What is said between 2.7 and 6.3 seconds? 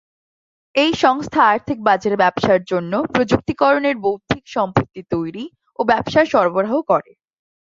জন্য প্রযুক্তি করণের বৌদ্ধিক সম্পত্তি তৈরি ও ব্যবসার